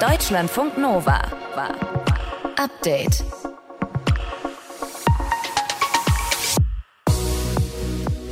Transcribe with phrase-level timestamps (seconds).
[0.00, 1.20] Deutschlandfunk Nova.
[2.56, 3.24] Update.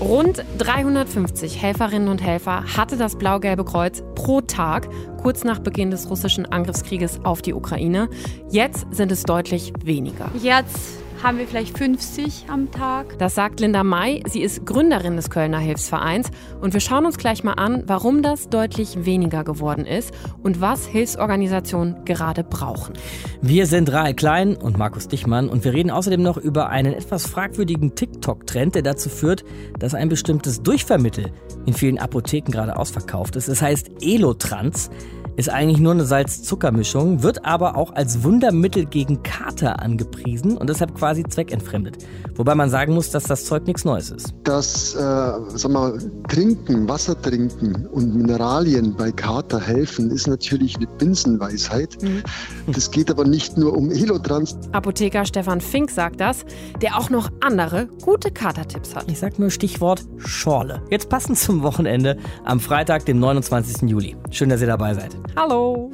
[0.00, 4.88] Rund 350 Helferinnen und Helfer hatte das Blau-Gelbe Kreuz pro Tag,
[5.20, 8.08] kurz nach Beginn des russischen Angriffskrieges auf die Ukraine.
[8.48, 10.30] Jetzt sind es deutlich weniger.
[10.40, 13.18] Jetzt haben wir vielleicht 50 am Tag.
[13.18, 14.22] Das sagt Linda May.
[14.28, 16.30] Sie ist Gründerin des Kölner Hilfsvereins.
[16.60, 20.86] Und wir schauen uns gleich mal an, warum das deutlich weniger geworden ist und was
[20.86, 22.94] Hilfsorganisationen gerade brauchen.
[23.40, 27.26] Wir sind Rahel Klein und Markus Dichmann und wir reden außerdem noch über einen etwas
[27.26, 29.44] fragwürdigen TikTok-Trend, der dazu führt,
[29.78, 31.32] dass ein bestimmtes Durchvermittel
[31.66, 33.48] in vielen Apotheken gerade ausverkauft ist.
[33.48, 34.90] Es heißt Elotrans
[35.36, 40.94] ist eigentlich nur eine Salz-Zucker-Mischung, wird aber auch als Wundermittel gegen Kater angepriesen und deshalb
[40.94, 41.98] quasi zweckentfremdet.
[42.34, 44.34] Wobei man sagen muss, dass das Zeug nichts Neues ist.
[44.44, 50.86] Das äh, sag mal, Trinken, Wasser trinken und Mineralien bei Kater helfen, ist natürlich eine
[50.86, 51.96] Binsenweisheit.
[52.02, 52.22] Mhm.
[52.68, 54.56] Das geht aber nicht nur um Elotrans.
[54.72, 56.44] Apotheker Stefan Fink sagt das,
[56.80, 59.10] der auch noch andere gute Katertipps hat.
[59.10, 60.82] Ich sag nur Stichwort Schorle.
[60.90, 63.88] Jetzt passend zum Wochenende am Freitag, dem 29.
[63.88, 64.16] Juli.
[64.30, 65.16] Schön, dass ihr dabei seid.
[65.34, 65.90] Hallo.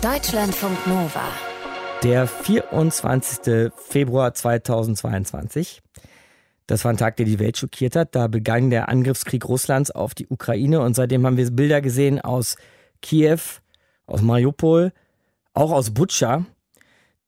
[0.00, 1.24] Deutschlandfunk Nova.
[2.02, 3.72] Der 24.
[3.74, 5.82] Februar 2022.
[6.66, 8.14] Das war ein Tag, der die Welt schockiert hat.
[8.14, 12.56] Da begann der Angriffskrieg Russlands auf die Ukraine und seitdem haben wir Bilder gesehen aus
[13.02, 13.40] Kiew,
[14.06, 14.92] aus Mariupol,
[15.54, 16.44] auch aus Butscha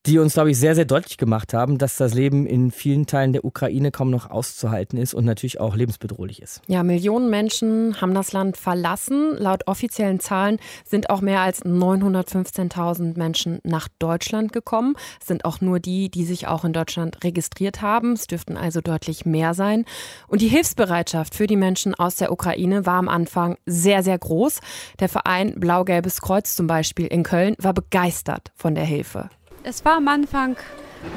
[0.06, 3.34] die uns, glaube ich, sehr, sehr deutlich gemacht haben, dass das Leben in vielen Teilen
[3.34, 6.62] der Ukraine kaum noch auszuhalten ist und natürlich auch lebensbedrohlich ist.
[6.68, 9.36] Ja, Millionen Menschen haben das Land verlassen.
[9.36, 14.94] Laut offiziellen Zahlen sind auch mehr als 915.000 Menschen nach Deutschland gekommen.
[15.20, 18.14] Es sind auch nur die, die sich auch in Deutschland registriert haben.
[18.14, 19.84] Es dürften also deutlich mehr sein.
[20.28, 24.60] Und die Hilfsbereitschaft für die Menschen aus der Ukraine war am Anfang sehr, sehr groß.
[24.98, 29.28] Der Verein Blau-Gelbes Kreuz zum Beispiel in Köln war begeistert von der Hilfe.
[29.62, 30.56] Es war am Anfang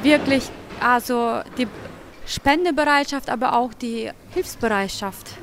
[0.01, 0.49] wirklich
[0.81, 1.67] also die
[2.25, 5.37] Spendebereitschaft, aber auch die Hilfsbereitschaft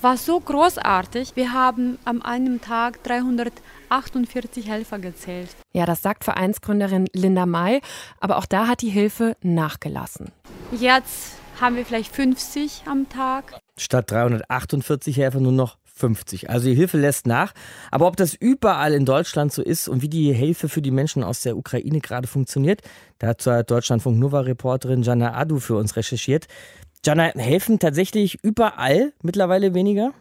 [0.00, 1.32] war so großartig.
[1.34, 5.48] Wir haben am einem Tag 348 Helfer gezählt.
[5.74, 7.80] Ja, das sagt Vereinsgründerin Linda May,
[8.20, 10.32] aber auch da hat die Hilfe nachgelassen.
[10.72, 13.60] Jetzt haben wir vielleicht 50 am Tag.
[13.78, 16.50] Statt 348 Helfer nur noch 50.
[16.50, 17.52] Also die Hilfe lässt nach.
[17.90, 21.22] Aber ob das überall in Deutschland so ist und wie die Hilfe für die Menschen
[21.22, 22.82] aus der Ukraine gerade funktioniert,
[23.18, 26.46] dazu hat Deutschlandfunk Nova-Reporterin Jana Adu für uns recherchiert.
[27.04, 30.12] Jana, helfen tatsächlich überall mittlerweile weniger?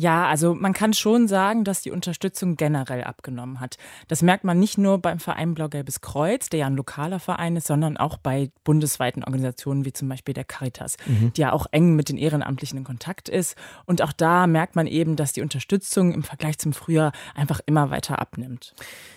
[0.00, 3.76] Ja, also man kann schon sagen, dass die Unterstützung generell abgenommen hat.
[4.08, 7.66] Das merkt man nicht nur beim Verein Blau-Gelbes Kreuz, der ja ein lokaler Verein ist,
[7.66, 11.34] sondern auch bei bundesweiten Organisationen wie zum Beispiel der Caritas, mhm.
[11.34, 13.56] die ja auch eng mit den Ehrenamtlichen in Kontakt ist.
[13.84, 17.90] Und auch da merkt man eben, dass die Unterstützung im Vergleich zum Frühjahr einfach immer
[17.90, 18.72] weiter abnimmt.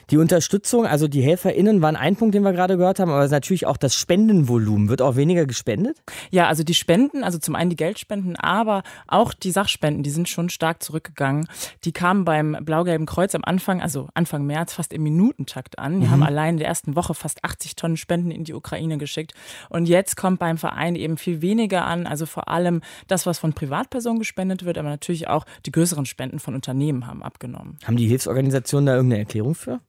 [0.10, 3.66] Die Unterstützung, also die HelferInnen waren ein Punkt, den wir gerade gehört haben, aber natürlich
[3.66, 4.90] auch das Spendenvolumen.
[4.90, 5.98] Wird auch weniger gespendet?
[6.30, 10.28] Ja, also die Spenden, also zum einen die Geldspenden, aber auch die Sachspenden, die sind
[10.28, 11.48] schon stark zurückgegangen.
[11.84, 16.00] Die kamen beim Blau-Gelben Kreuz am Anfang, also Anfang März, fast im Minutentakt an.
[16.00, 16.12] Die mhm.
[16.12, 19.34] haben allein in der ersten Woche fast 80 Tonnen Spenden in die Ukraine geschickt.
[19.70, 22.08] Und jetzt kommt beim Verein eben viel weniger an.
[22.08, 26.40] Also vor allem das, was von Privatpersonen gespendet wird, aber natürlich auch die größeren Spenden
[26.40, 27.78] von Unternehmen haben abgenommen.
[27.86, 29.80] Haben die Hilfsorganisationen da irgendeine Erklärung für?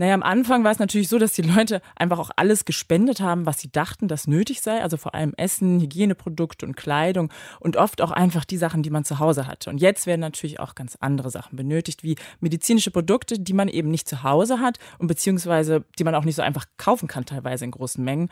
[0.00, 3.44] Naja, am Anfang war es natürlich so, dass die Leute einfach auch alles gespendet haben,
[3.44, 4.80] was sie dachten, das nötig sei.
[4.80, 9.04] Also vor allem Essen, Hygieneprodukte und Kleidung und oft auch einfach die Sachen, die man
[9.04, 9.68] zu Hause hatte.
[9.68, 13.90] Und jetzt werden natürlich auch ganz andere Sachen benötigt, wie medizinische Produkte, die man eben
[13.90, 17.66] nicht zu Hause hat und beziehungsweise die man auch nicht so einfach kaufen kann, teilweise
[17.66, 18.30] in großen Mengen.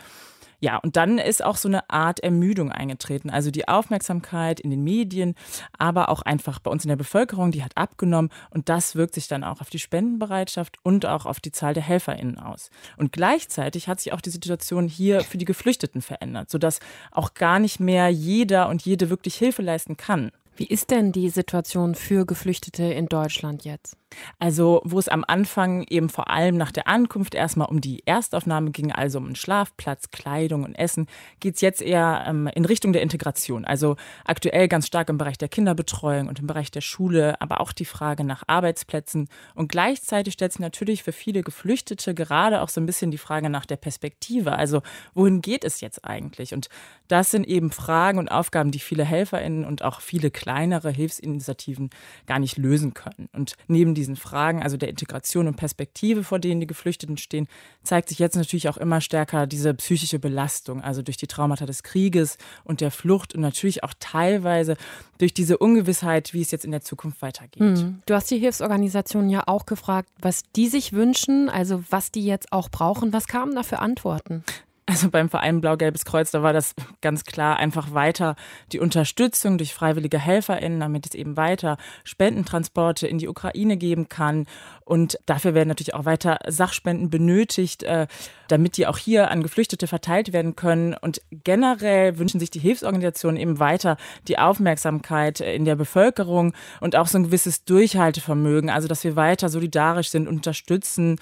[0.61, 3.31] Ja, und dann ist auch so eine Art Ermüdung eingetreten.
[3.31, 5.37] Also die Aufmerksamkeit in den Medien,
[5.79, 9.29] aber auch einfach bei uns in der Bevölkerung, die hat abgenommen und das wirkt sich
[9.29, 12.71] dann auch auf die Spendenbereitschaft und auch auf die Zahl der HelferInnen aus.
[12.97, 16.81] Und gleichzeitig hat sich auch die Situation hier für die Geflüchteten verändert, sodass
[17.13, 20.33] auch gar nicht mehr jeder und jede wirklich Hilfe leisten kann.
[20.57, 23.97] Wie ist denn die Situation für Geflüchtete in Deutschland jetzt?
[24.39, 28.71] Also, wo es am Anfang eben vor allem nach der Ankunft erstmal um die Erstaufnahme
[28.71, 31.07] ging, also um einen Schlafplatz, Kleidung und Essen,
[31.41, 33.65] geht es jetzt eher ähm, in Richtung der Integration.
[33.65, 37.72] Also aktuell ganz stark im Bereich der Kinderbetreuung und im Bereich der Schule, aber auch
[37.72, 39.28] die Frage nach Arbeitsplätzen.
[39.55, 43.51] Und gleichzeitig stellt sich natürlich für viele Geflüchtete gerade auch so ein bisschen die Frage
[43.51, 44.53] nach der Perspektive.
[44.53, 44.83] Also,
[45.15, 46.54] wohin geht es jetzt eigentlich?
[46.54, 46.69] Und
[47.09, 51.91] das sind eben Fragen und Aufgaben, die viele HelferInnen und auch viele kleinere Hilfsinitiativen
[52.27, 53.28] gar nicht lösen können.
[53.33, 57.48] Und neben diesen Fragen, also der Integration und Perspektive, vor denen die Geflüchteten stehen,
[57.83, 61.83] zeigt sich jetzt natürlich auch immer stärker diese psychische Belastung, also durch die Traumata des
[61.83, 64.77] Krieges und der Flucht und natürlich auch teilweise
[65.18, 67.60] durch diese Ungewissheit, wie es jetzt in der Zukunft weitergeht.
[67.60, 68.03] Mhm.
[68.06, 72.53] Du hast die Hilfsorganisationen ja auch gefragt, was die sich wünschen, also was die jetzt
[72.53, 73.12] auch brauchen.
[73.12, 74.44] Was kamen da für Antworten?
[74.89, 78.37] Also beim Verein Blau-Gelbes Kreuz, da war das ganz klar einfach weiter
[78.73, 84.47] die Unterstützung durch freiwillige HelferInnen, damit es eben weiter Spendentransporte in die Ukraine geben kann.
[84.87, 88.07] Und dafür werden natürlich auch weiter Sachspenden benötigt, äh,
[88.49, 90.95] damit die auch hier an Geflüchtete verteilt werden können.
[90.95, 97.09] Und generell wünschen sich die Hilfsorganisationen eben weiter die Aufmerksamkeit in der Bevölkerung und auch
[97.09, 98.71] so ein gewisses Durchhaltevermögen.
[98.71, 101.17] Also, dass wir weiter solidarisch sind, unterstützen.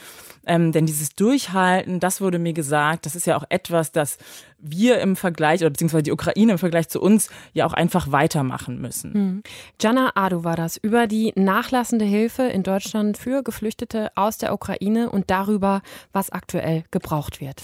[0.47, 4.19] Ähm, denn dieses Durchhalten, das wurde mir gesagt, das ist ja auch etwas, das
[4.59, 8.81] wir im Vergleich, oder beziehungsweise die Ukraine im Vergleich zu uns, ja auch einfach weitermachen
[8.81, 9.15] müssen.
[9.15, 9.43] Hm.
[9.81, 15.11] Jana Adu war das über die nachlassende Hilfe in Deutschland für Geflüchtete aus der Ukraine
[15.11, 15.83] und darüber,
[16.13, 17.63] was aktuell gebraucht wird.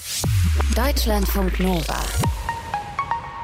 [0.76, 2.00] Deutschlandfunk Nova.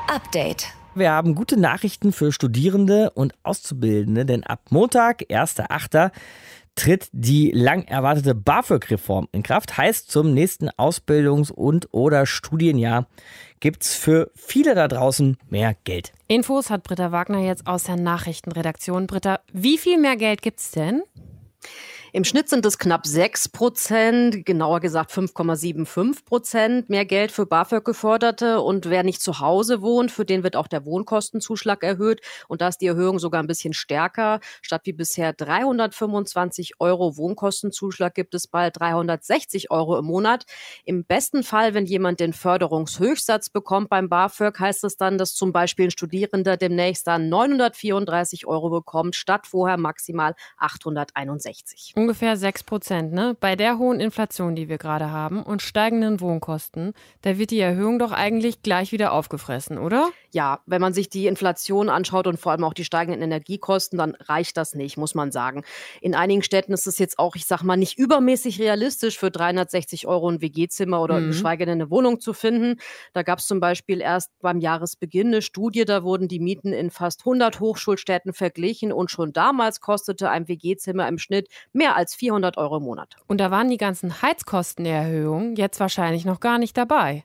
[0.08, 0.68] Update.
[0.94, 6.10] Wir haben gute Nachrichten für Studierende und Auszubildende, denn ab Montag, 1.8.,
[6.78, 9.76] tritt die lang erwartete BAföG-Reform in Kraft.
[9.76, 13.08] Heißt, zum nächsten Ausbildungs- und oder Studienjahr
[13.58, 16.12] gibt es für viele da draußen mehr Geld.
[16.28, 19.08] Infos hat Britta Wagner jetzt aus der Nachrichtenredaktion.
[19.08, 21.02] Britta, wie viel mehr Geld gibt es denn?
[22.10, 28.62] Im Schnitt sind es knapp 6 Prozent, genauer gesagt 5,75 Prozent mehr Geld für BAföG-Geförderte.
[28.62, 32.22] Und wer nicht zu Hause wohnt, für den wird auch der Wohnkostenzuschlag erhöht.
[32.48, 34.40] Und da ist die Erhöhung sogar ein bisschen stärker.
[34.62, 40.46] Statt wie bisher 325 Euro Wohnkostenzuschlag gibt es bald 360 Euro im Monat.
[40.86, 45.52] Im besten Fall, wenn jemand den Förderungshöchstsatz bekommt beim BAföG, heißt es dann, dass zum
[45.52, 51.96] Beispiel ein Studierender demnächst dann 934 Euro bekommt, statt vorher maximal 861.
[52.08, 53.12] Ungefähr 6 Prozent.
[53.12, 53.36] Ne?
[53.38, 57.98] Bei der hohen Inflation, die wir gerade haben und steigenden Wohnkosten, da wird die Erhöhung
[57.98, 60.08] doch eigentlich gleich wieder aufgefressen, oder?
[60.30, 64.14] Ja, wenn man sich die Inflation anschaut und vor allem auch die steigenden Energiekosten, dann
[64.14, 65.64] reicht das nicht, muss man sagen.
[66.00, 70.06] In einigen Städten ist es jetzt auch, ich sag mal, nicht übermäßig realistisch, für 360
[70.06, 71.26] Euro ein WG-Zimmer oder mhm.
[71.26, 72.80] geschweige denn eine Wohnung zu finden.
[73.12, 76.90] Da gab es zum Beispiel erst beim Jahresbeginn eine Studie, da wurden die Mieten in
[76.90, 82.14] fast 100 Hochschulstädten verglichen und schon damals kostete ein WG-Zimmer im Schnitt mehr mehr als
[82.14, 83.16] 400 Euro im Monat.
[83.26, 87.24] Und da waren die ganzen Heizkostenerhöhungen jetzt wahrscheinlich noch gar nicht dabei.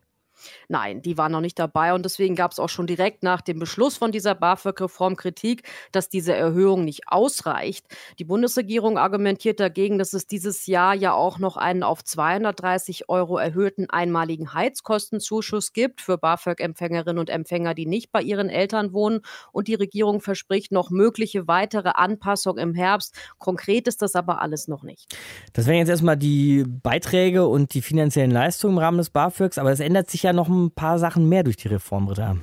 [0.68, 3.60] Nein, die waren noch nicht dabei und deswegen gab es auch schon direkt nach dem
[3.60, 7.86] Beschluss von dieser BAföG-Reform Kritik, dass diese Erhöhung nicht ausreicht.
[8.19, 13.38] Die Bundesregierung argumentiert dagegen, dass es dieses Jahr ja auch noch einen auf 230 Euro
[13.38, 19.22] erhöhten einmaligen Heizkostenzuschuss gibt für BAföG-Empfängerinnen und Empfänger, die nicht bei ihren Eltern wohnen.
[19.51, 23.16] Und die Regierung verspricht noch mögliche weitere Anpassungen im Herbst.
[23.38, 25.16] Konkret ist das aber alles noch nicht.
[25.54, 29.72] Das wären jetzt erstmal die Beiträge und die finanziellen Leistungen im Rahmen des BAföGs, aber
[29.72, 32.38] es ändert sich ja noch ein paar Sachen mehr durch die Reform, Britta.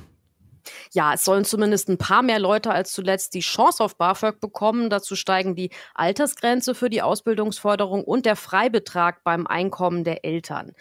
[0.93, 4.89] Ja, es sollen zumindest ein paar mehr Leute als zuletzt die Chance auf BAföG bekommen.
[4.89, 10.73] Dazu steigen die Altersgrenze für die Ausbildungsförderung und der Freibetrag beim Einkommen der Eltern.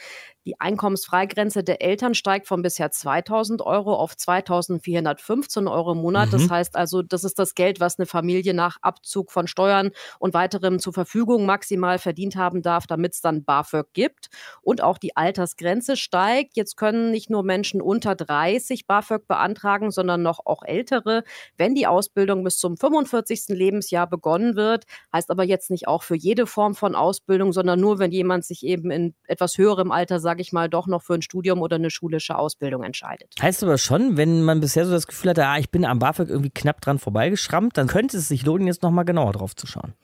[0.46, 6.28] Die Einkommensfreigrenze der Eltern steigt von bisher 2000 Euro auf 2415 Euro im Monat.
[6.28, 6.32] Mhm.
[6.32, 10.32] Das heißt also, das ist das Geld, was eine Familie nach Abzug von Steuern und
[10.32, 14.30] weiterem zur Verfügung maximal verdient haben darf, damit es dann BAföG gibt.
[14.62, 16.56] Und auch die Altersgrenze steigt.
[16.56, 21.22] Jetzt können nicht nur Menschen unter 30 BAföG beantragen, sondern noch auch ältere,
[21.58, 23.48] wenn die Ausbildung bis zum 45.
[23.48, 24.84] Lebensjahr begonnen wird.
[25.12, 28.64] Heißt aber jetzt nicht auch für jede Form von Ausbildung, sondern nur, wenn jemand sich
[28.64, 31.90] eben in etwas höherem Alter sage ich mal, doch noch für ein Studium oder eine
[31.90, 33.34] schulische Ausbildung entscheidet.
[33.40, 36.28] Heißt aber schon, wenn man bisher so das Gefühl hatte, ah, ich bin am BAföG
[36.28, 39.94] irgendwie knapp dran vorbeigeschrammt, dann könnte es sich lohnen, jetzt nochmal genauer drauf zu schauen.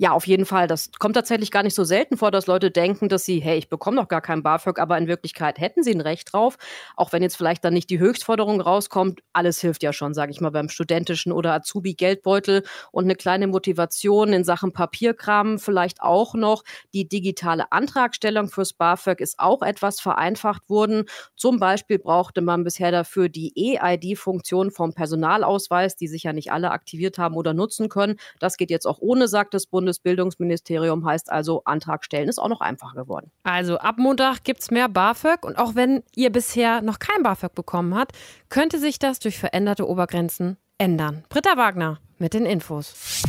[0.00, 0.68] Ja, auf jeden Fall.
[0.68, 3.68] Das kommt tatsächlich gar nicht so selten vor, dass Leute denken, dass sie, hey, ich
[3.68, 6.56] bekomme doch gar kein BAföG, aber in Wirklichkeit hätten sie ein Recht drauf.
[6.96, 10.40] Auch wenn jetzt vielleicht dann nicht die Höchstforderung rauskommt, alles hilft ja schon, sage ich
[10.40, 12.62] mal, beim studentischen oder Azubi-Geldbeutel
[12.92, 16.62] und eine kleine Motivation in Sachen Papierkram vielleicht auch noch.
[16.94, 21.06] Die digitale Antragstellung fürs BAföG ist auch etwas vereinfacht worden.
[21.34, 26.70] Zum Beispiel brauchte man bisher dafür die E-ID-Funktion vom Personalausweis, die sich ja nicht alle
[26.70, 28.14] aktiviert haben oder nutzen können.
[28.38, 32.48] Das geht jetzt auch ohne, sagt das Bund Bundesbildungsministerium heißt also, Antrag stellen ist auch
[32.48, 33.30] noch einfacher geworden.
[33.42, 37.54] Also ab Montag gibt es mehr BAföG und auch wenn ihr bisher noch kein BAföG
[37.54, 38.12] bekommen habt,
[38.48, 41.24] könnte sich das durch veränderte Obergrenzen ändern.
[41.28, 43.22] Britta Wagner mit den Infos.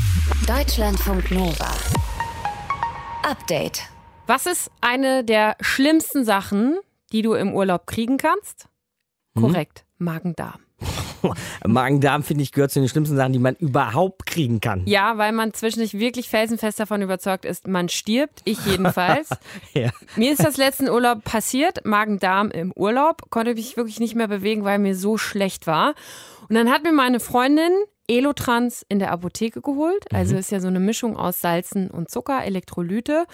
[0.48, 1.72] Deutschlandfunk Nova.
[3.24, 3.84] Update.
[4.28, 6.78] Was ist eine der schlimmsten Sachen,
[7.12, 8.68] die du im Urlaub kriegen kannst?
[9.34, 9.42] Mhm.
[9.42, 10.69] Korrekt, Magen-Darm.
[11.68, 14.84] Magen-Darm, finde ich, gehört zu den schlimmsten Sachen, die man überhaupt kriegen kann.
[14.86, 18.42] Ja, weil man zwischendurch wirklich felsenfest davon überzeugt ist, man stirbt.
[18.46, 19.30] Ich jedenfalls.
[19.74, 19.90] ja.
[20.16, 24.64] Mir ist das letzten Urlaub passiert, Magen-Darm im Urlaub, konnte mich wirklich nicht mehr bewegen,
[24.64, 25.94] weil mir so schlecht war.
[26.48, 27.72] Und dann hat mir meine Freundin
[28.10, 30.06] Elotrans in der Apotheke geholt.
[30.12, 30.40] Also mhm.
[30.40, 33.26] ist ja so eine Mischung aus Salzen und Zucker, Elektrolyte.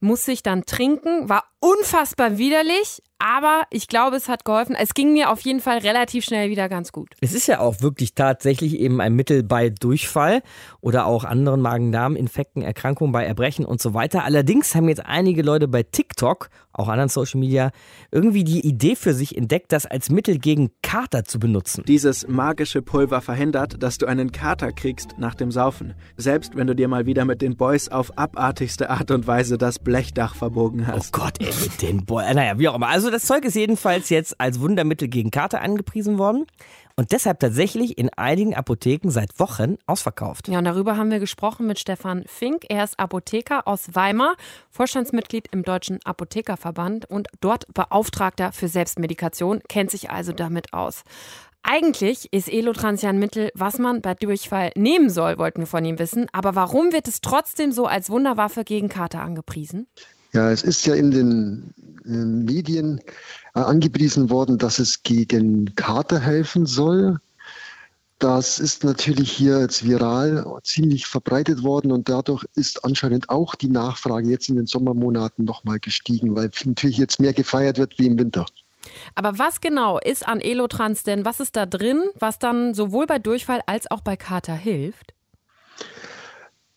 [0.00, 4.76] Muss ich dann trinken, war unfassbar widerlich, aber ich glaube, es hat geholfen.
[4.78, 7.14] Es ging mir auf jeden Fall relativ schnell wieder ganz gut.
[7.22, 10.42] Es ist ja auch wirklich tatsächlich eben ein Mittel bei Durchfall
[10.82, 14.24] oder auch anderen Magen-Darm-Infekten, Erkrankungen bei Erbrechen und so weiter.
[14.24, 17.70] Allerdings haben jetzt einige Leute bei TikTok, auch anderen Social Media,
[18.10, 21.84] irgendwie die Idee für sich entdeckt, das als Mittel gegen Kater zu benutzen.
[21.86, 25.94] Dieses magische Pulver verhindert, dass du einen Kater kriegst nach dem Saufen.
[26.18, 29.78] Selbst wenn du dir mal wieder mit den Boys auf abartigste Art und Weise das
[29.78, 31.14] Blechdach verbogen hast.
[31.14, 32.34] Oh Gott, ey, mit den Boys.
[32.34, 32.88] Naja, wie auch immer.
[32.88, 36.46] Also das Zeug ist jedenfalls jetzt als Wundermittel gegen Kater angepriesen worden
[36.96, 40.48] und deshalb tatsächlich in einigen Apotheken seit Wochen ausverkauft.
[40.48, 42.64] Ja, und darüber haben wir gesprochen mit Stefan Fink.
[42.68, 44.34] Er ist Apotheker aus Weimar,
[44.70, 51.04] Vorstandsmitglied im Deutschen Apothekerverband und dort Beauftragter für Selbstmedikation, kennt sich also damit aus.
[51.62, 55.84] Eigentlich ist Elotrans ja ein Mittel, was man bei Durchfall nehmen soll, wollten wir von
[55.84, 56.26] ihm wissen.
[56.32, 59.86] Aber warum wird es trotzdem so als Wunderwaffe gegen Kater angepriesen?
[60.34, 61.74] Ja, es ist ja in den
[62.04, 63.00] Medien
[63.54, 67.18] äh, angepriesen worden, dass es gegen Kater helfen soll.
[68.18, 73.68] Das ist natürlich hier jetzt viral ziemlich verbreitet worden und dadurch ist anscheinend auch die
[73.68, 78.18] Nachfrage jetzt in den Sommermonaten nochmal gestiegen, weil natürlich jetzt mehr gefeiert wird wie im
[78.18, 78.46] Winter.
[79.14, 81.24] Aber was genau ist an Elotrans denn?
[81.24, 85.14] Was ist da drin, was dann sowohl bei Durchfall als auch bei Kater hilft?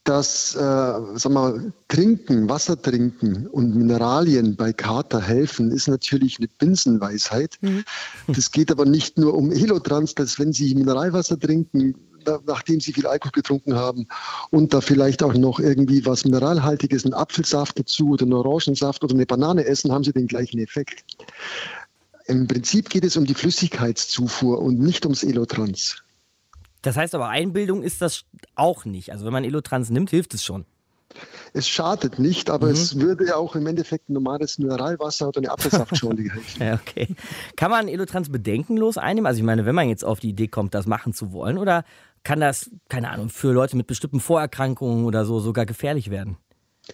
[0.08, 6.48] Dass äh, sag mal, Trinken, Wasser trinken und Mineralien bei Kater helfen, ist natürlich eine
[6.48, 7.58] Binsenweisheit.
[7.62, 7.84] Mhm.
[8.28, 12.94] Das geht aber nicht nur um Elotrans, dass wenn Sie Mineralwasser trinken, da, nachdem Sie
[12.94, 14.08] viel Alkohol getrunken haben
[14.50, 19.14] und da vielleicht auch noch irgendwie was Mineralhaltiges, einen Apfelsaft dazu oder einen Orangensaft oder
[19.14, 21.04] eine Banane essen, haben Sie den gleichen Effekt.
[22.28, 26.04] Im Prinzip geht es um die Flüssigkeitszufuhr und nicht ums Elotrans.
[26.88, 28.24] Das heißt aber, Einbildung ist das
[28.56, 29.12] auch nicht.
[29.12, 30.64] Also wenn man Elotrans nimmt, hilft es schon.
[31.52, 32.72] Es schadet nicht, aber mhm.
[32.72, 36.64] es würde ja auch im Endeffekt ein normales Mineralwasser oder eine Apfelsaftschorle helfen.
[36.64, 37.14] ja, okay.
[37.58, 39.26] Kann man Elotrans bedenkenlos einnehmen?
[39.26, 41.84] Also ich meine, wenn man jetzt auf die Idee kommt, das machen zu wollen, oder
[42.24, 46.38] kann das, keine Ahnung, für Leute mit bestimmten Vorerkrankungen oder so sogar gefährlich werden?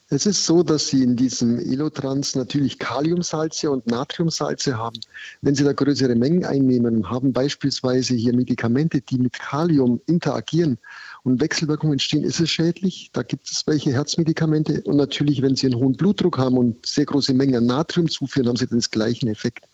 [0.09, 5.00] Es ist so, dass Sie in diesem Elotrans natürlich Kaliumsalze und Natriumsalze haben.
[5.41, 10.79] Wenn Sie da größere Mengen einnehmen, haben beispielsweise hier Medikamente, die mit Kalium interagieren,
[11.24, 13.10] und Wechselwirkungen entstehen, ist es schädlich.
[13.13, 14.82] Da gibt es welche Herzmedikamente.
[14.84, 18.50] Und natürlich, wenn Sie einen hohen Blutdruck haben und sehr große Mengen an Natrium zuführen,
[18.50, 19.65] haben Sie den gleichen Effekt.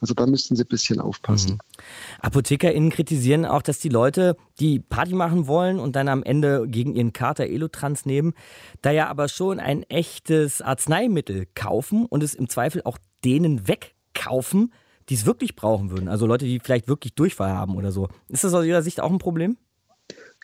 [0.00, 1.52] Also da müssten Sie ein bisschen aufpassen.
[1.52, 1.58] Mhm.
[2.20, 6.94] ApothekerInnen kritisieren auch, dass die Leute, die Party machen wollen und dann am Ende gegen
[6.94, 8.34] ihren Kater Elotrans nehmen,
[8.82, 14.74] da ja aber schon ein echtes Arzneimittel kaufen und es im Zweifel auch denen wegkaufen,
[15.08, 16.08] die es wirklich brauchen würden.
[16.08, 18.08] Also Leute, die vielleicht wirklich Durchfall haben oder so.
[18.28, 19.56] Ist das aus Ihrer Sicht auch ein Problem?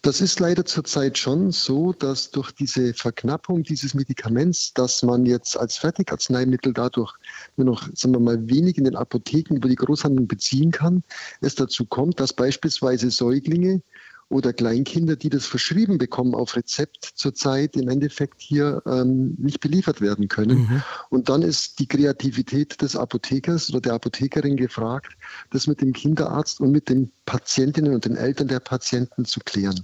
[0.04, 5.58] Das ist leider zurzeit schon so, dass durch diese Verknappung dieses Medikaments, dass man jetzt
[5.58, 7.14] als Fertigarzneimittel dadurch
[7.56, 11.02] nur noch, sagen wir mal, wenig in den Apotheken über die Großhandlung beziehen kann,
[11.40, 13.80] es dazu kommt, dass beispielsweise Säuglinge
[14.28, 20.02] oder Kleinkinder, die das verschrieben bekommen auf Rezept zurzeit im Endeffekt hier ähm, nicht beliefert
[20.02, 20.58] werden können.
[20.58, 20.82] Mhm.
[21.08, 25.16] Und dann ist die Kreativität des Apothekers oder der Apothekerin gefragt,
[25.50, 29.82] das mit dem Kinderarzt und mit den Patientinnen und den Eltern der Patienten zu klären.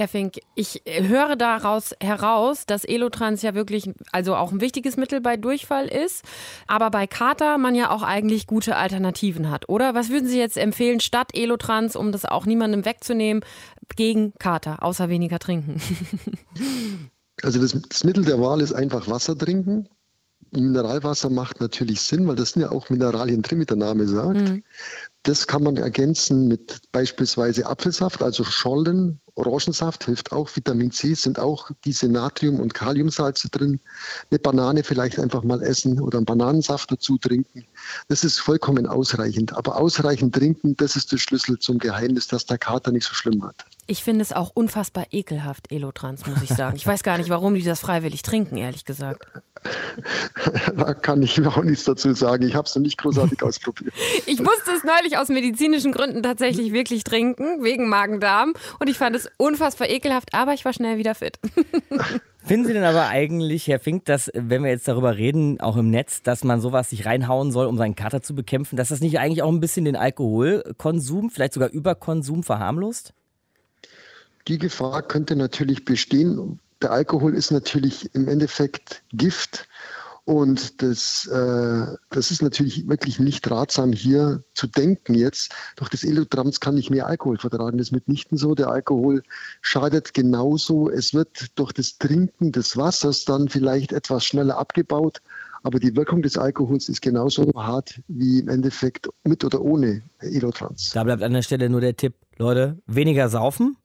[0.00, 4.96] Herr Fink, ich äh, höre daraus heraus, dass Elotrans ja wirklich also auch ein wichtiges
[4.96, 6.24] Mittel bei Durchfall ist,
[6.66, 9.94] aber bei Kater man ja auch eigentlich gute Alternativen hat, oder?
[9.94, 13.44] Was würden Sie jetzt empfehlen statt Elotrans, um das auch niemandem wegzunehmen,
[13.94, 15.80] gegen Kater, außer weniger trinken?
[17.42, 19.88] Also das, das Mittel der Wahl ist einfach Wasser trinken.
[20.50, 24.36] Mineralwasser macht natürlich Sinn, weil das sind ja auch Mineralien drin, wie der Name sagt.
[24.40, 24.62] Mhm.
[25.22, 31.38] Das kann man ergänzen mit beispielsweise Apfelsaft, also Schollen Orangensaft hilft auch, Vitamin C sind
[31.38, 33.80] auch diese Natrium- und Kaliumsalze drin.
[34.30, 37.64] Eine Banane vielleicht einfach mal essen oder einen Bananensaft dazu trinken.
[38.08, 39.56] Das ist vollkommen ausreichend.
[39.56, 43.42] Aber ausreichend trinken, das ist der Schlüssel zum Geheimnis, dass der Kater nicht so schlimm
[43.42, 43.64] hat.
[43.90, 46.76] Ich finde es auch unfassbar ekelhaft, Elotrans, muss ich sagen.
[46.76, 49.26] Ich weiß gar nicht, warum die das freiwillig trinken, ehrlich gesagt.
[50.76, 52.46] Da kann ich auch nichts dazu sagen.
[52.46, 53.92] Ich habe es noch nicht großartig ausprobiert.
[54.26, 58.54] Ich musste es neulich aus medizinischen Gründen tatsächlich wirklich trinken, wegen Magen-Darm.
[58.78, 61.40] Und ich fand es unfassbar ekelhaft, aber ich war schnell wieder fit.
[62.44, 65.90] Finden Sie denn aber eigentlich, Herr Fink, dass, wenn wir jetzt darüber reden, auch im
[65.90, 69.18] Netz, dass man sowas sich reinhauen soll, um seinen Kater zu bekämpfen, dass das nicht
[69.18, 73.14] eigentlich auch ein bisschen den Alkoholkonsum, vielleicht sogar Überkonsum verharmlost?
[74.50, 76.58] Die Gefahr könnte natürlich bestehen.
[76.82, 79.68] Der Alkohol ist natürlich im Endeffekt Gift
[80.24, 85.52] und das, äh, das ist natürlich wirklich nicht ratsam, hier zu denken jetzt.
[85.76, 87.78] Durch das Elotrams kann ich mehr Alkohol vertragen.
[87.78, 88.56] Das ist mitnichten so.
[88.56, 89.22] Der Alkohol
[89.60, 90.90] schadet genauso.
[90.90, 95.22] Es wird durch das Trinken des Wassers dann vielleicht etwas schneller abgebaut.
[95.62, 100.90] Aber die Wirkung des Alkohols ist genauso hart wie im Endeffekt mit oder ohne Elotrans.
[100.92, 103.76] Da bleibt an der Stelle nur der Tipp, Leute, weniger saufen.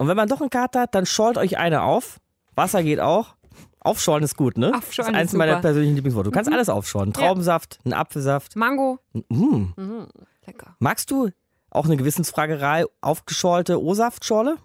[0.00, 2.20] Und wenn man doch einen Kater hat, dann schollt euch eine auf.
[2.54, 3.34] Wasser geht auch.
[3.80, 4.72] Aufschorlen ist gut, ne?
[4.74, 6.30] Aufschorlen das ist eins meiner persönlichen Lieblingsworte.
[6.30, 6.54] Du kannst Mhm.
[6.56, 7.12] alles aufschorlen.
[7.12, 8.56] Traubensaft, einen Apfelsaft.
[8.56, 8.98] Mango.
[9.12, 9.44] Mm.
[9.76, 10.06] Mhm.
[10.46, 10.74] Lecker.
[10.78, 11.28] Magst du
[11.68, 14.56] auch eine Gewissensfragerei aufgeschorlte O-Saftschorle?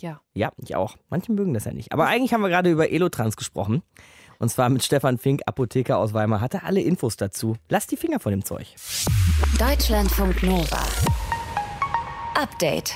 [0.00, 0.20] Ja.
[0.32, 0.94] Ja, ich auch.
[1.10, 1.92] Manche mögen das ja nicht.
[1.92, 3.82] Aber eigentlich haben wir gerade über Elotrans gesprochen.
[4.38, 6.40] Und zwar mit Stefan Fink, Apotheker aus Weimar.
[6.40, 7.56] Hatte alle Infos dazu.
[7.68, 8.76] Lass die Finger von dem Zeug.
[9.58, 10.84] Deutschlandfunk Nova.
[12.40, 12.94] Update.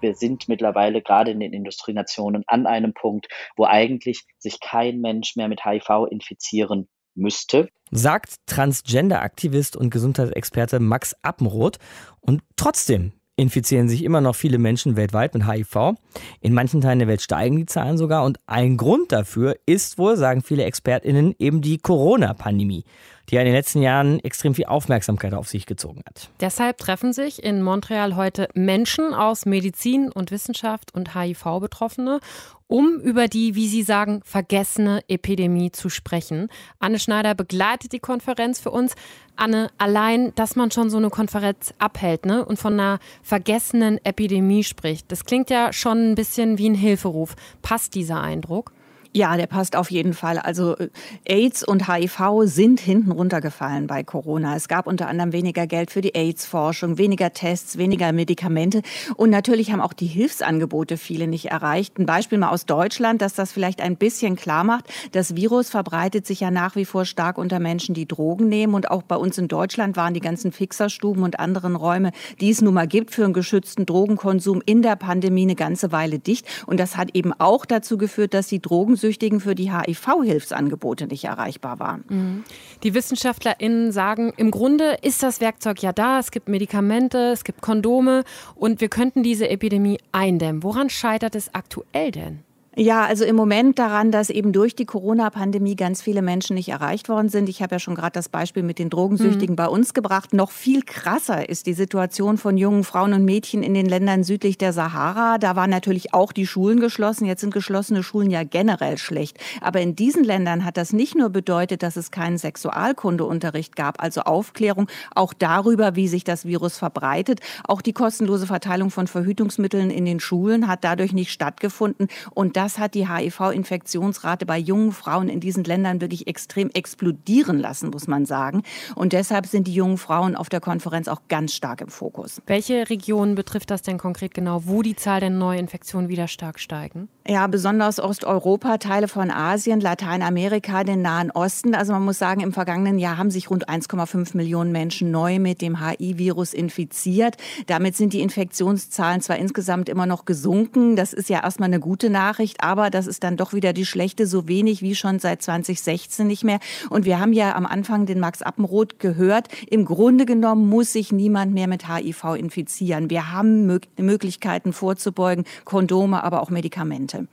[0.00, 5.36] Wir sind mittlerweile gerade in den Industrienationen an einem Punkt, wo eigentlich sich kein Mensch
[5.36, 7.68] mehr mit HIV infizieren müsste.
[7.90, 11.78] Sagt Transgender-Aktivist und Gesundheitsexperte Max Appenroth.
[12.20, 15.94] Und trotzdem infizieren sich immer noch viele Menschen weltweit mit HIV.
[16.40, 18.24] In manchen Teilen der Welt steigen die Zahlen sogar.
[18.24, 22.84] Und ein Grund dafür ist wohl, sagen viele ExpertInnen, eben die Corona-Pandemie,
[23.28, 26.30] die ja in den letzten Jahren extrem viel Aufmerksamkeit auf sich gezogen hat.
[26.40, 32.20] Deshalb treffen sich in Montreal heute Menschen aus Medizin und Wissenschaft und HIV-Betroffene,
[32.68, 36.48] um über die, wie sie sagen, vergessene Epidemie zu sprechen.
[36.78, 38.94] Anne Schneider begleitet die Konferenz für uns.
[39.36, 44.64] Anne, allein, dass man schon so eine Konferenz abhält ne, und von einer vergessenen Epidemie
[44.64, 47.36] spricht, das klingt ja schon ein bisschen wie ein Hilferuf.
[47.62, 48.72] Passt dieser Eindruck?
[49.14, 50.38] Ja, der passt auf jeden Fall.
[50.38, 50.90] Also äh,
[51.24, 54.54] AIDS und HIV sind hinten runtergefallen bei Corona.
[54.54, 58.82] Es gab unter anderem weniger Geld für die AIDS-Forschung, weniger Tests, weniger Medikamente.
[59.16, 61.98] Und natürlich haben auch die Hilfsangebote viele nicht erreicht.
[61.98, 64.84] Ein Beispiel mal aus Deutschland, dass das vielleicht ein bisschen klar macht.
[65.12, 68.74] Das Virus verbreitet sich ja nach wie vor stark unter Menschen, die Drogen nehmen.
[68.74, 72.60] Und auch bei uns in Deutschland waren die ganzen Fixerstuben und anderen Räume, die es
[72.60, 76.46] nun mal gibt für einen geschützten Drogenkonsum in der Pandemie eine ganze Weile dicht.
[76.66, 78.60] Und das hat eben auch dazu geführt, dass die
[78.98, 82.44] Drogensüchtigen für die HIV-Hilfsangebote nicht erreichbar waren.
[82.82, 86.18] Die WissenschaftlerInnen sagen, im Grunde ist das Werkzeug ja da.
[86.18, 88.24] Es gibt Medikamente, es gibt Kondome
[88.56, 90.62] und wir könnten diese Epidemie eindämmen.
[90.62, 92.47] Woran scheitert es aktuell denn?
[92.80, 97.08] Ja, also im Moment daran, dass eben durch die Corona-Pandemie ganz viele Menschen nicht erreicht
[97.08, 97.48] worden sind.
[97.48, 100.32] Ich habe ja schon gerade das Beispiel mit den Drogensüchtigen bei uns gebracht.
[100.32, 104.58] Noch viel krasser ist die Situation von jungen Frauen und Mädchen in den Ländern südlich
[104.58, 105.38] der Sahara.
[105.38, 107.24] Da waren natürlich auch die Schulen geschlossen.
[107.24, 109.38] Jetzt sind geschlossene Schulen ja generell schlecht.
[109.60, 114.20] Aber in diesen Ländern hat das nicht nur bedeutet, dass es keinen Sexualkundeunterricht gab, also
[114.20, 114.86] Aufklärung
[115.16, 117.40] auch darüber, wie sich das Virus verbreitet.
[117.64, 122.06] Auch die kostenlose Verteilung von Verhütungsmitteln in den Schulen hat dadurch nicht stattgefunden.
[122.34, 127.90] Und das hat die HIV-Infektionsrate bei jungen Frauen in diesen Ländern wirklich extrem explodieren lassen,
[127.90, 128.64] muss man sagen.
[128.96, 132.42] Und deshalb sind die jungen Frauen auf der Konferenz auch ganz stark im Fokus.
[132.46, 137.08] Welche Regionen betrifft das denn konkret genau, wo die Zahl der Neuinfektionen wieder stark steigen?
[137.30, 141.74] Ja, besonders Osteuropa, Teile von Asien, Lateinamerika, den Nahen Osten.
[141.74, 145.60] Also man muss sagen, im vergangenen Jahr haben sich rund 1,5 Millionen Menschen neu mit
[145.60, 147.36] dem HIV-Virus infiziert.
[147.66, 150.96] Damit sind die Infektionszahlen zwar insgesamt immer noch gesunken.
[150.96, 154.26] Das ist ja erstmal eine gute Nachricht, aber das ist dann doch wieder die schlechte,
[154.26, 156.58] so wenig wie schon seit 2016 nicht mehr.
[156.90, 159.48] Und wir haben ja am Anfang den Max Appenroth gehört.
[159.70, 163.10] Im Grunde genommen muss sich niemand mehr mit HIV infizieren.
[163.10, 167.28] Wir haben Mö Möglichkeiten vorzubeugen, Kondome, aber auch Medikamente.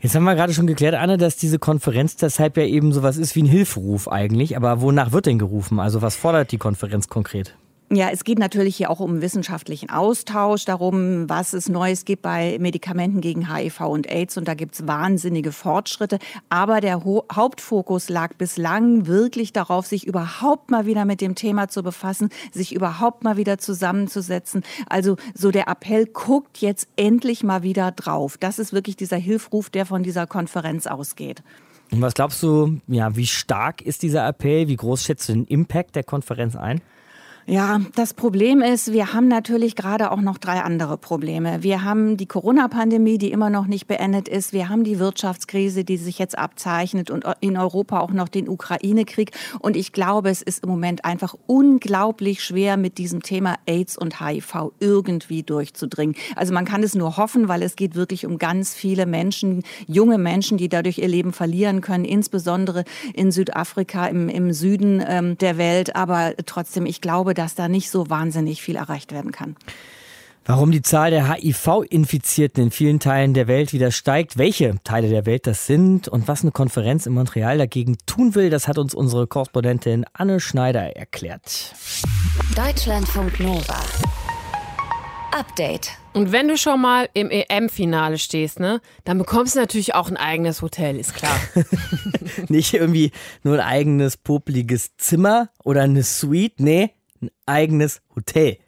[0.00, 3.36] Jetzt haben wir gerade schon geklärt, Anne, dass diese Konferenz deshalb ja eben sowas ist
[3.36, 4.56] wie ein Hilferuf eigentlich.
[4.56, 5.78] Aber wonach wird denn gerufen?
[5.78, 7.56] Also was fordert die Konferenz konkret?
[7.94, 12.56] Ja, es geht natürlich hier auch um wissenschaftlichen Austausch, darum, was es Neues gibt bei
[12.58, 14.38] Medikamenten gegen HIV und AIDS.
[14.38, 16.18] Und da gibt's wahnsinnige Fortschritte.
[16.48, 21.68] Aber der Ho Hauptfokus lag bislang wirklich darauf, sich überhaupt mal wieder mit dem Thema
[21.68, 24.62] zu befassen, sich überhaupt mal wieder zusammenzusetzen.
[24.88, 28.38] Also so der Appell, guckt jetzt endlich mal wieder drauf.
[28.38, 31.42] Das ist wirklich dieser Hilfruf, der von dieser Konferenz ausgeht.
[31.90, 34.68] Und was glaubst du, ja, wie stark ist dieser Appell?
[34.68, 36.80] Wie groß schätzt du den Impact der Konferenz ein?
[37.46, 41.64] Ja, das Problem ist, wir haben natürlich gerade auch noch drei andere Probleme.
[41.64, 44.52] Wir haben die Corona-Pandemie, die immer noch nicht beendet ist.
[44.52, 49.32] Wir haben die Wirtschaftskrise, die sich jetzt abzeichnet und in Europa auch noch den Ukraine-Krieg.
[49.58, 54.20] Und ich glaube, es ist im Moment einfach unglaublich schwer, mit diesem Thema AIDS und
[54.20, 56.14] HIV irgendwie durchzudringen.
[56.36, 60.16] Also man kann es nur hoffen, weil es geht wirklich um ganz viele Menschen, junge
[60.16, 65.58] Menschen, die dadurch ihr Leben verlieren können, insbesondere in Südafrika, im, im Süden ähm, der
[65.58, 65.96] Welt.
[65.96, 69.56] Aber trotzdem, ich glaube, glaube, dass da nicht so wahnsinnig viel erreicht werden kann.
[70.44, 75.24] Warum die Zahl der HIV-Infizierten in vielen Teilen der Welt wieder steigt, welche Teile der
[75.24, 78.92] Welt das sind und was eine Konferenz in Montreal dagegen tun will, das hat uns
[78.92, 81.74] unsere Korrespondentin Anne Schneider erklärt.
[82.56, 83.80] Deutschlandfunk Nova.
[85.32, 85.92] Update.
[86.12, 90.16] Und wenn du schon mal im EM-Finale stehst, ne, dann bekommst du natürlich auch ein
[90.16, 91.38] eigenes Hotel, ist klar.
[92.48, 93.12] Nicht irgendwie
[93.44, 96.90] nur ein eigenes popeliges Zimmer oder eine Suite, nee,
[97.22, 98.58] ein eigenes Hotel.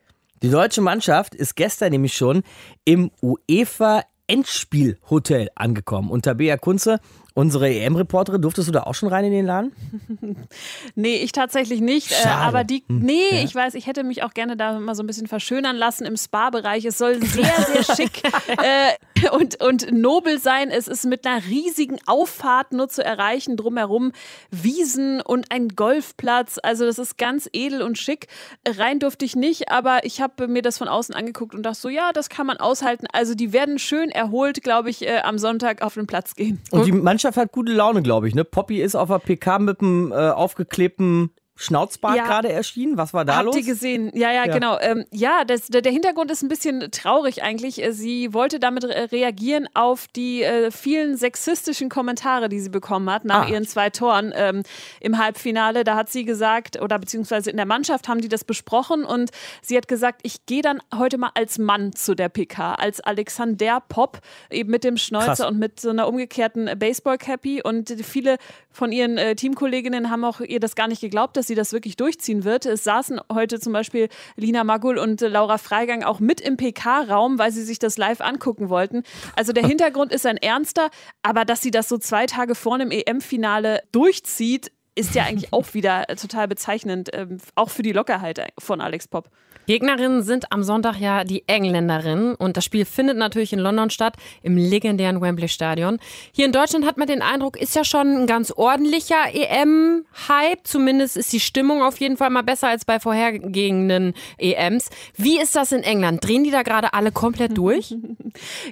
[0.42, 2.42] Die deutsche Mannschaft ist gestern nämlich schon
[2.84, 6.10] im UEFA Endspielhotel angekommen.
[6.10, 7.00] Und Tabea Kunze
[7.36, 9.72] Unsere EM-Reporterin, durftest du da auch schon rein in den Laden?
[10.94, 12.12] nee, ich tatsächlich nicht.
[12.12, 12.36] Äh, Schade.
[12.42, 13.42] aber die, Hm, nee, ja.
[13.44, 16.16] ich weiß, ich hätte mich auch gerne da mal so ein bisschen verschönern lassen im
[16.16, 16.84] Spa-Bereich.
[16.84, 18.22] Es soll sehr, sehr schick
[18.62, 20.70] äh, und, und nobel sein.
[20.70, 23.56] Es ist mit einer riesigen Auffahrt nur zu erreichen.
[23.56, 24.12] Drumherum
[24.52, 26.58] Wiesen und ein Golfplatz.
[26.62, 28.28] Also das ist ganz edel und schick.
[28.64, 31.88] Rein durfte ich nicht, aber ich habe mir das von außen angeguckt und dachte so,
[31.88, 33.06] ja, das kann man aushalten.
[33.12, 36.60] Also die werden schön erholt, glaube ich, äh, am Sonntag auf den Platz gehen.
[36.70, 38.34] Und die Mannschaft hat gute Laune, glaube ich.
[38.34, 38.44] Ne?
[38.44, 42.24] Poppy ist auf der PK mit einem äh, aufgeklebten Schnauzbart Ja.
[42.24, 42.96] gerade erschienen.
[42.98, 43.56] Was war da Habt los?
[43.56, 44.10] ihr gesehen?
[44.14, 44.52] Ja, ja, Ja.
[44.54, 44.76] genau.
[44.80, 47.82] Ähm, ja, das, der, der Hintergrund ist ein bisschen traurig eigentlich.
[47.82, 53.08] Äh, Sie wollte damit re reagieren auf die äh, vielen sexistischen Kommentare, die sie bekommen
[53.10, 53.50] hat nach Ah.
[53.50, 54.62] ihren zwei Toren ähm,
[55.00, 55.84] im Halbfinale.
[55.84, 59.30] Da hat sie gesagt, oder beziehungsweise in der Mannschaft haben die das besprochen und
[59.62, 63.80] sie hat gesagt, ich gehe dann heute mal als Mann zu der PK, als Alexander
[63.88, 64.18] Pop,
[64.50, 65.40] eben mit dem Schnäuzer Krass.
[65.40, 67.62] und mit so einer umgekehrten Baseball-Cappy.
[67.62, 68.38] Und viele
[68.70, 71.96] von ihren äh, Teamkolleginnen haben auch ihr das gar nicht geglaubt, dass sie das wirklich
[71.96, 72.64] durchziehen wird.
[72.64, 77.52] Es saßen heute zum Beispiel Lina Magul und Laura Freigang auch mit im PK-Raum, weil
[77.52, 79.02] sie sich das live angucken wollten.
[79.37, 80.88] Also der Hintergrund ist ein ernster,
[81.22, 85.74] aber dass sie das so zwei Tage vor einem EM-Finale durchzieht, ist ja eigentlich auch
[85.74, 89.28] wieder total bezeichnend, ähm, auch für die Lockerheit von Alex Pop.
[89.66, 94.16] Gegnerinnen sind am Sonntag ja die Engländerinnen und das Spiel findet natürlich in London statt,
[94.42, 95.98] im legendären Wembley Stadion.
[96.33, 100.61] Hier in Deutschland hat man den Eindruck, ist ja schon ein ganz ordentlicher EM-Hype.
[100.64, 104.90] Zumindest ist die Stimmung auf jeden Fall mal besser als bei vorhergehenden EMs.
[105.16, 106.24] Wie ist das in England?
[106.24, 107.94] Drehen die da gerade alle komplett durch?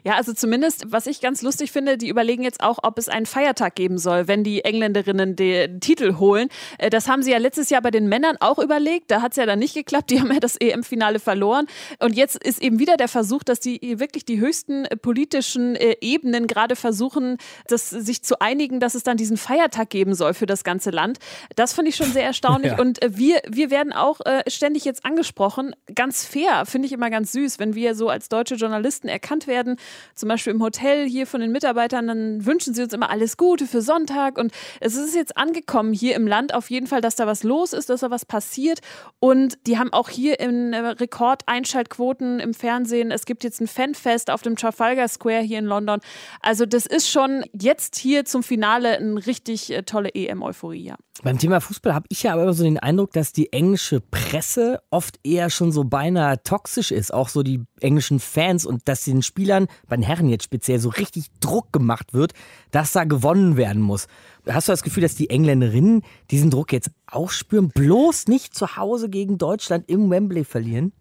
[0.05, 3.27] Ja, also zumindest, was ich ganz lustig finde, die überlegen jetzt auch, ob es einen
[3.27, 6.49] Feiertag geben soll, wenn die Engländerinnen den Titel holen.
[6.79, 9.11] Äh, Das haben sie ja letztes Jahr bei den Männern auch überlegt.
[9.11, 10.11] Da hat es ja dann nicht geklappt.
[10.11, 11.67] Die haben ja das EM-Finale verloren.
[11.99, 15.97] Und jetzt ist eben wieder der Versuch, dass die wirklich die höchsten äh, politischen äh,
[16.01, 20.47] Ebenen gerade versuchen, das, sich zu einigen, dass es dann diesen Feiertag geben soll für
[20.47, 21.19] das ganze Land.
[21.57, 22.63] Das finde ich schon sehr erstaunlich.
[22.73, 22.79] Ja.
[22.79, 25.75] Und äh, wir, wir werden auch ständig jetzt angesprochen.
[25.95, 29.77] Ganz fair, finde ich immer ganz süß, wenn wir so als deutsche Journalisten erkannt werden,
[30.15, 33.67] zum Beispiel im Hotel hier von den Mitarbeitern, dann wünschen sie uns immer alles Gute
[33.67, 34.39] für Sonntag.
[34.39, 37.73] Und es ist jetzt angekommen hier im Land auf jeden Fall, dass da was los
[37.73, 38.81] ist, dass da was passiert.
[39.19, 43.11] Und die haben auch hier in äh, Rekordeinschaltquoten im Fernsehen.
[43.11, 46.01] Es gibt jetzt ein Fanfest auf dem Trafalgar Square hier in London.
[46.41, 50.97] Also das ist schon jetzt hier zum Finale eine richtig äh, tolle EM-Euphorie, ja.
[51.23, 54.81] Beim Thema Fußball habe ich ja aber immer so den Eindruck, dass die englische Presse
[54.91, 59.23] oft eher schon so beinahe toxisch ist, auch so die englischen Fans und dass den
[59.23, 62.33] Spielern, bei den Herren jetzt speziell, so richtig Druck gemacht wird,
[62.71, 64.09] dass da gewonnen werden muss.
[64.49, 67.69] Hast du das Gefühl, dass die Engländerinnen diesen Druck jetzt auch spüren?
[67.69, 70.93] Bloß nicht zu Hause gegen Deutschland im Wembley verlieren?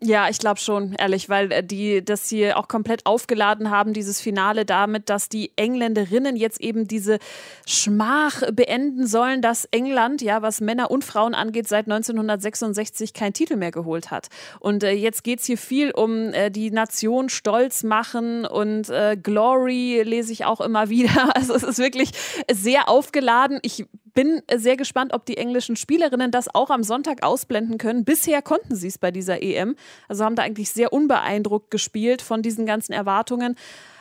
[0.00, 4.20] Ja, ich glaube schon, ehrlich, weil äh, die das hier auch komplett aufgeladen haben, dieses
[4.20, 7.18] Finale damit, dass die Engländerinnen jetzt eben diese
[7.66, 13.56] Schmach beenden sollen, dass England, ja, was Männer und Frauen angeht, seit 1966 keinen Titel
[13.56, 14.28] mehr geholt hat.
[14.60, 20.02] Und äh, jetzt geht's hier viel um äh, die Nation stolz machen und äh, Glory
[20.04, 21.34] lese ich auch immer wieder.
[21.34, 22.10] Also es ist wirklich
[22.48, 23.58] sehr aufgeladen.
[23.62, 23.84] Ich
[24.18, 28.04] bin sehr gespannt, ob die englischen Spielerinnen das auch am Sonntag ausblenden können.
[28.04, 29.76] Bisher konnten sie es bei dieser EM.
[30.08, 33.54] Also haben da eigentlich sehr unbeeindruckt gespielt von diesen ganzen Erwartungen.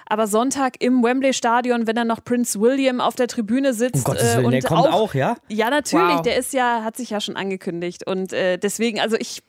[0.08, 3.97] Aber Sonntag im Wembley Stadion, wenn dann noch Prince William auf der Tribüne sitzt.
[3.97, 5.36] Um Gottes Willen, und der kommt auch, ja?
[5.49, 6.15] Ja, natürlich.
[6.15, 6.21] Wow.
[6.23, 8.08] Der ist ja, hat sich ja schon angekündigt.
[8.08, 9.43] Und äh, deswegen, also ich,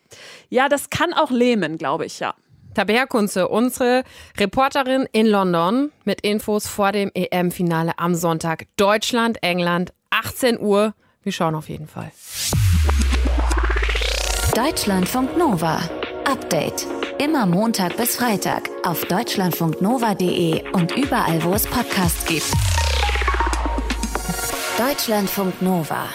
[0.50, 2.34] ja, das kann auch lähmen, glaube ich, ja.
[2.74, 4.04] Tabea Kunze, unsere
[4.36, 8.66] Reporterin in London mit Infos vor dem EM-Finale am Sonntag.
[8.76, 10.94] Deutschland, England, 18 Uhr.
[11.22, 12.10] Wir schauen auf jeden Fall.
[14.54, 15.80] Deutschlandfunk Nova.
[16.24, 16.86] Update.
[17.18, 22.52] Immer Montag bis Freitag auf deutschlandfunknova.de und überall, wo es Podcasts gibt.
[24.78, 26.06] Deutschlandfunk Nova.